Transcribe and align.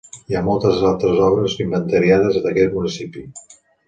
Hi 0.31 0.35
ha 0.37 0.39
moltes 0.45 0.77
altres 0.91 1.19
obres 1.25 1.55
inventariades 1.65 2.39
d'aquest 2.47 2.73
municipi. 2.79 3.25